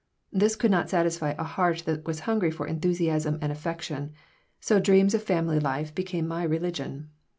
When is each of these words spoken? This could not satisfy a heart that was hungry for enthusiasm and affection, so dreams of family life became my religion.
This 0.33 0.55
could 0.55 0.71
not 0.71 0.89
satisfy 0.89 1.35
a 1.37 1.43
heart 1.43 1.83
that 1.85 2.07
was 2.07 2.21
hungry 2.21 2.49
for 2.49 2.65
enthusiasm 2.65 3.37
and 3.39 3.51
affection, 3.51 4.13
so 4.59 4.79
dreams 4.79 5.13
of 5.13 5.21
family 5.21 5.59
life 5.59 5.93
became 5.93 6.27
my 6.27 6.41
religion. 6.41 7.11